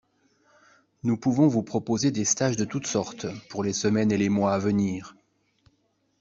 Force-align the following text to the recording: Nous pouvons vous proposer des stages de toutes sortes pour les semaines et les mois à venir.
Nous 1.03 1.15
pouvons 1.15 1.47
vous 1.47 1.61
proposer 1.61 2.09
des 2.09 2.25
stages 2.25 2.57
de 2.57 2.65
toutes 2.65 2.87
sortes 2.87 3.27
pour 3.49 3.63
les 3.63 3.71
semaines 3.71 4.11
et 4.11 4.17
les 4.17 4.29
mois 4.29 4.55
à 4.55 4.57
venir. 4.57 5.15